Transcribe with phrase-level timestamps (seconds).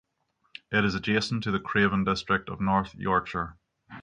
[0.71, 3.55] It is adjacent to the Craven district of North Yorkshire.